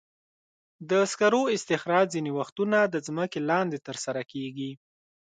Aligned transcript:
د 0.89 0.91
سکرو 1.11 1.41
استخراج 1.55 2.05
ځینې 2.15 2.31
وختونه 2.39 2.77
د 2.93 2.95
ځمکې 3.07 3.39
لاندې 3.49 3.77
ترسره 3.87 4.21
کېږي. 4.31 4.71